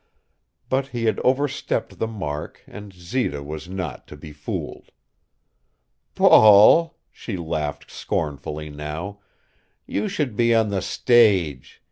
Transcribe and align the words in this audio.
But 0.67 0.87
he 0.87 1.03
had 1.05 1.19
overstepped 1.19 1.99
the 1.99 2.07
mark 2.07 2.63
and 2.65 2.91
Zita 2.91 3.43
was 3.43 3.69
not 3.69 4.07
to 4.07 4.17
be 4.17 4.31
fooled. 4.31 4.89
"Paul" 6.15 6.97
she 7.11 7.37
laughed 7.37 7.91
scornfully 7.91 8.71
now 8.71 9.19
"you 9.85 10.07
should 10.07 10.35
be 10.35 10.55
on 10.55 10.69
the 10.69 10.81
stage. 10.81 11.79